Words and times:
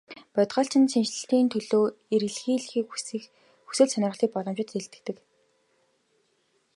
Бодгальчид 0.35 0.91
шинэчлэлийн 0.91 1.47
төлөө 1.53 1.85
эрэлхийлэх 2.13 2.87
хүсэл 3.65 3.89
сонирхлын 3.91 4.31
боломжид 4.33 4.69
итгэдэг. 4.79 5.17